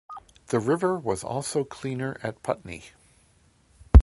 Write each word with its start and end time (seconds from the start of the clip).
The 0.47 0.59
river 0.59 0.97
was 0.97 1.23
also 1.23 1.63
cleaner 1.63 2.17
at 2.23 2.41
Putney. 2.41 2.85